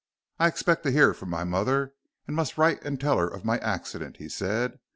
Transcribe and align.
"I 0.39 0.47
expect 0.47 0.81
to 0.81 0.91
hear 0.91 1.13
from 1.13 1.29
my 1.29 1.43
mother, 1.43 1.93
and 2.25 2.35
must 2.35 2.57
write 2.57 2.83
and 2.83 2.99
tell 2.99 3.19
her 3.19 3.27
of 3.27 3.45
my 3.45 3.59
accident," 3.59 4.17
said 4.31 4.71
he. 4.71 4.77